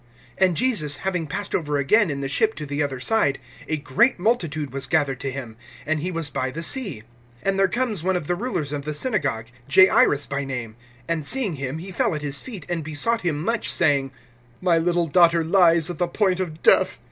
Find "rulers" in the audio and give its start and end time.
8.33-8.73